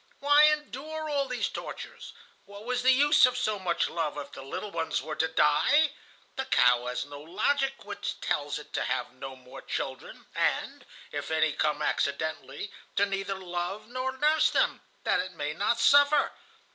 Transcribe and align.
Why 0.17 0.45
endure 0.45 1.07
all 1.11 1.27
these 1.27 1.47
tortures? 1.47 2.13
What 2.45 2.65
was 2.65 2.81
the 2.81 2.89
use 2.91 3.27
of 3.27 3.37
so 3.37 3.59
much 3.59 3.87
love, 3.87 4.17
if 4.17 4.31
the 4.31 4.41
little 4.41 4.71
ones 4.71 4.99
were 4.99 5.15
to 5.15 5.27
die? 5.27 5.91
The 6.37 6.45
cow 6.45 6.87
has 6.87 7.05
no 7.05 7.21
logic 7.21 7.85
which 7.85 8.19
tells 8.19 8.57
it 8.57 8.73
to 8.73 8.85
have 8.85 9.13
no 9.13 9.35
more 9.35 9.61
children, 9.61 10.25
and, 10.33 10.87
if 11.11 11.29
any 11.29 11.53
come 11.53 11.83
accidentally, 11.83 12.71
to 12.95 13.05
neither 13.05 13.35
love 13.35 13.87
nor 13.89 14.17
nurse 14.17 14.49
them, 14.49 14.81
that 15.03 15.19
it 15.19 15.33
may 15.33 15.53
not 15.53 15.79
suffer. 15.79 16.31